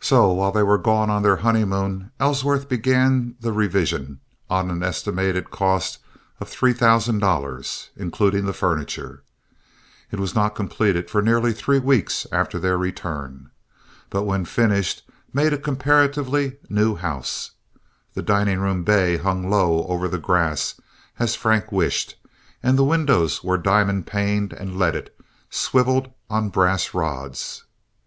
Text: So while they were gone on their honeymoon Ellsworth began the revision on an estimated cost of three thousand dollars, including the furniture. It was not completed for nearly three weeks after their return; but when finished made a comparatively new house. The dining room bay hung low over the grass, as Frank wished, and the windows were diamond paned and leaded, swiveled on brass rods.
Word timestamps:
So 0.00 0.32
while 0.32 0.52
they 0.52 0.62
were 0.62 0.78
gone 0.78 1.10
on 1.10 1.22
their 1.22 1.36
honeymoon 1.44 2.10
Ellsworth 2.18 2.66
began 2.66 3.34
the 3.40 3.52
revision 3.52 4.20
on 4.48 4.70
an 4.70 4.82
estimated 4.82 5.50
cost 5.50 5.98
of 6.40 6.48
three 6.48 6.72
thousand 6.72 7.18
dollars, 7.18 7.90
including 7.94 8.46
the 8.46 8.54
furniture. 8.54 9.22
It 10.10 10.18
was 10.18 10.34
not 10.34 10.54
completed 10.54 11.10
for 11.10 11.20
nearly 11.20 11.52
three 11.52 11.78
weeks 11.78 12.26
after 12.32 12.58
their 12.58 12.78
return; 12.78 13.50
but 14.08 14.22
when 14.22 14.46
finished 14.46 15.06
made 15.34 15.52
a 15.52 15.58
comparatively 15.58 16.56
new 16.70 16.94
house. 16.96 17.50
The 18.14 18.22
dining 18.22 18.60
room 18.60 18.82
bay 18.82 19.18
hung 19.18 19.50
low 19.50 19.84
over 19.88 20.08
the 20.08 20.16
grass, 20.16 20.80
as 21.18 21.34
Frank 21.36 21.70
wished, 21.70 22.16
and 22.62 22.78
the 22.78 22.82
windows 22.82 23.44
were 23.44 23.58
diamond 23.58 24.06
paned 24.06 24.54
and 24.54 24.78
leaded, 24.78 25.10
swiveled 25.50 26.10
on 26.30 26.48
brass 26.48 26.94
rods. 26.94 27.64